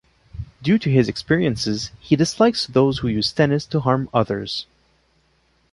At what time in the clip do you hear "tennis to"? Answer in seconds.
3.31-3.81